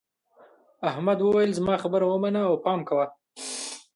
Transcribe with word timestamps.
احمد 0.89 1.17
وویل 1.21 1.51
زما 1.59 1.75
خبره 1.83 2.05
ومنه 2.07 2.41
او 2.49 2.55
پام 2.65 2.79
کوه. 2.87 3.05